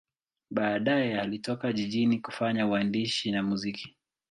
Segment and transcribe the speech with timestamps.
[0.51, 3.95] Baadaye alitoka jijini kufanya uandishi na muziki.